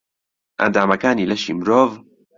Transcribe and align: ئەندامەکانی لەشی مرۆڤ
ئەندامەکانی 0.61 1.29
لەشی 1.31 1.53
مرۆڤ 1.59 1.89